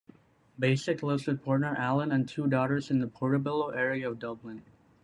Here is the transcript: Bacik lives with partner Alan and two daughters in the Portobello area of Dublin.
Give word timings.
Bacik 0.59 1.03
lives 1.03 1.27
with 1.27 1.43
partner 1.45 1.75
Alan 1.77 2.11
and 2.11 2.27
two 2.27 2.47
daughters 2.47 2.89
in 2.89 2.97
the 2.97 3.07
Portobello 3.07 3.69
area 3.69 4.09
of 4.09 4.17
Dublin. 4.17 4.63